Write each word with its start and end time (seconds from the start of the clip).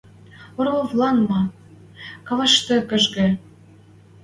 Орловлан 0.59 1.17
ма! 1.29 1.41
Кавашты 2.27 2.77
кӹжгӹ. 2.89 3.27